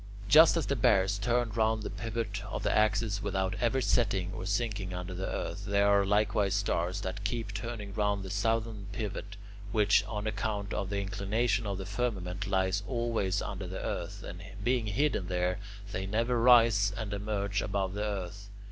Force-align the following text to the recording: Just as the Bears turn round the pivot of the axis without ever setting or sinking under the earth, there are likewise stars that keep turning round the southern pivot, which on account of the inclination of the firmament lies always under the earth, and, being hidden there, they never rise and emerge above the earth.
Just 0.27 0.57
as 0.57 0.65
the 0.65 0.75
Bears 0.75 1.19
turn 1.19 1.51
round 1.51 1.83
the 1.83 1.91
pivot 1.91 2.41
of 2.45 2.63
the 2.63 2.75
axis 2.75 3.21
without 3.21 3.53
ever 3.61 3.81
setting 3.81 4.33
or 4.33 4.47
sinking 4.47 4.95
under 4.95 5.13
the 5.13 5.27
earth, 5.27 5.65
there 5.65 5.85
are 5.87 6.03
likewise 6.07 6.55
stars 6.55 7.01
that 7.01 7.23
keep 7.23 7.53
turning 7.53 7.93
round 7.93 8.23
the 8.23 8.31
southern 8.31 8.87
pivot, 8.93 9.35
which 9.71 10.03
on 10.05 10.25
account 10.25 10.73
of 10.73 10.89
the 10.89 10.99
inclination 10.99 11.67
of 11.67 11.77
the 11.77 11.85
firmament 11.85 12.47
lies 12.47 12.81
always 12.87 13.43
under 13.43 13.67
the 13.67 13.77
earth, 13.79 14.23
and, 14.23 14.41
being 14.63 14.87
hidden 14.87 15.27
there, 15.27 15.59
they 15.91 16.07
never 16.07 16.41
rise 16.41 16.91
and 16.97 17.13
emerge 17.13 17.61
above 17.61 17.93
the 17.93 18.03
earth. 18.03 18.49